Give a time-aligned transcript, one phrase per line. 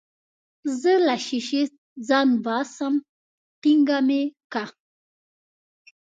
[0.79, 1.63] زه له ښيښې
[2.07, 2.93] ځان باسم
[3.61, 4.63] ټينګه مې که.